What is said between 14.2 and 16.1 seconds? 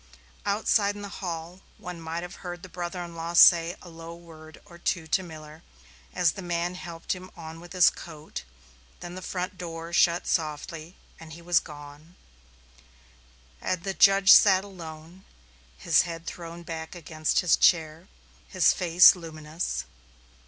sat alone, his